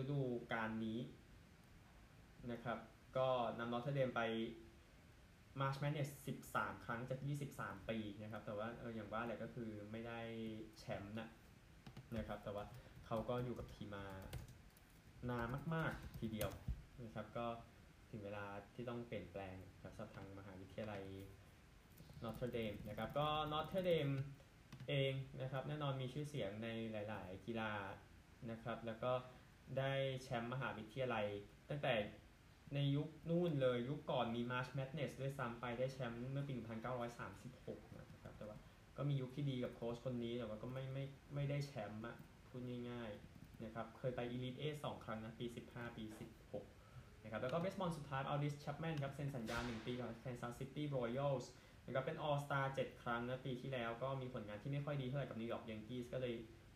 [0.00, 0.20] ฤดู
[0.52, 0.98] กาลนี้
[2.52, 2.78] นะครับ
[3.16, 4.20] ก็นำนอตเทอร์เดมไป
[5.60, 6.12] March Madness
[6.52, 7.20] 13ครั้งจาก
[7.54, 10.20] 23ปีนะครับ แต่ว่าเอออย่างว่าแหละก็คือไม่ได้
[10.78, 11.28] แชมป์นะ
[12.16, 12.64] นะครับ แต่ว่า
[13.06, 14.06] เขาก็อยู่กับทีมมา
[15.30, 16.50] นานมาก ๆ ทีเดียว
[17.04, 17.46] นะครับ ก็
[18.10, 21.02] ถึงเวลาที่ต้องเปลี่ยนแปลงครับสำหรับทางมหาวิทยาลัย
[22.24, 24.08] นอตเทอร์เดมนะครับ ก็นอตเทอร์เดม
[24.88, 27.72] เองนะครับ แน่นอนมีชื่อเสียงในหลาย ๆ กีฬา
[28.50, 29.12] นะครับ แล้วก็
[29.78, 29.92] ได้
[30.22, 31.26] แชมป์มหาวิทยาลัย
[31.70, 31.94] ตั้งแต่
[32.74, 36.52] ในยุคนู่นเลยยุคก่อนมี March Madness ด้วยซ้ำไปได้แชมป์เมื่อปี
[37.22, 38.56] 1936 นะครับแต่ว่า
[38.96, 42.16] ก็มียุคที่ดีกับโค้ชคนนี้ แต่ว่าก็ไม่ไม่ไม่ได้แชมป์อะ
[42.48, 46.04] พูดง่าย ๆ นะครับ เคยไป Elite 8 2ครั้งนะ ปี 15 ปี
[46.64, 51.44] 16 นะครับ แล้วก็เบสบอลสุดท้ายเอาดิสชัปแมนครับ เซ็นสัญญา 1 ปีกับ Kansas City Royals
[51.86, 56.34] นะครับเป็น All Star 7ครั้งนะปีที่แล้วก็มีผลงานที่ไม่ค่อยดีเท่าไหร่กับ New York Yankees ก็เลย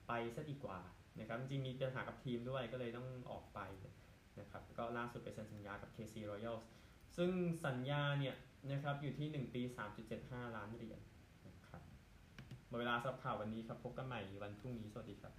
[0.08, 0.78] ไปซะดีกว่า
[1.18, 3.60] นะครับจริงมีปัญหากับทีมด้วยก็เลยต้องออกไป
[4.40, 6.62] นะครับก็ล่าสุดไปเซ็นสัญญากับ KC Royals
[7.16, 7.30] ซึ่ง
[7.66, 8.34] สัญญาเนี่ย
[8.70, 9.62] นะครับอยู่ที่ 1 ปี
[10.08, 11.00] 3.75 ล้านเหรียญ
[11.46, 11.82] นะครับ
[12.68, 15.32] หมดเวลาสำหรับข่าววันนี้ครับ พบกันใหม่วันพรุ่งนี้ สวัสดีครับ